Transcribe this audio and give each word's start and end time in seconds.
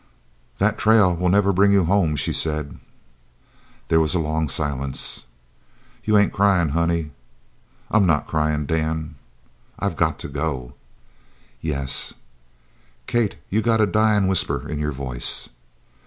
"That 0.57 0.79
trail 0.79 1.15
will 1.15 1.29
never 1.29 1.53
bring 1.53 1.71
you 1.71 1.85
home," 1.85 2.15
she 2.15 2.33
said. 2.33 2.79
There 3.87 3.99
was 3.99 4.15
a 4.15 4.19
long 4.19 4.47
silence. 4.49 5.27
"You 6.03 6.17
ain't 6.17 6.33
cryin', 6.33 6.69
honey?" 6.69 7.11
"I'm 7.91 8.07
not 8.07 8.25
crying, 8.25 8.65
Dan." 8.65 9.13
"I 9.77 9.87
got 9.91 10.17
to 10.21 10.27
go." 10.27 10.73
"Yes." 11.61 12.15
"Kate, 13.05 13.35
you 13.51 13.61
got 13.61 13.79
a 13.79 13.85
dyin' 13.85 14.25
whisper 14.25 14.67
in 14.67 14.79
your 14.79 14.91
voice." 14.91 15.49